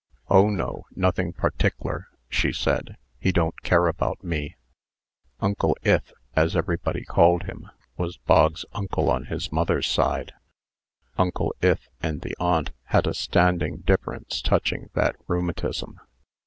"Oh, 0.29 0.49
no; 0.49 0.87
nothing 0.95 1.31
partickler," 1.31 2.07
said 2.31 2.55
she. 2.57 2.97
"He 3.27 3.31
don't 3.31 3.61
care 3.61 3.85
about 3.85 4.23
me." 4.23 4.55
Uncle 5.39 5.77
Ith, 5.83 6.11
as 6.35 6.55
everybody 6.55 7.03
called 7.05 7.43
him, 7.43 7.69
was 7.97 8.17
Bog's 8.17 8.65
uncle 8.73 9.11
on 9.11 9.25
his 9.25 9.51
mother's 9.51 9.85
side. 9.87 10.33
Uncle 11.19 11.53
Ith 11.61 11.87
and 12.01 12.21
the 12.21 12.35
aunt 12.39 12.71
had 12.85 13.05
a 13.05 13.13
standing 13.13 13.81
difference 13.81 14.41
touching 14.41 14.89
that 14.95 15.15
rheumatism. 15.27 15.99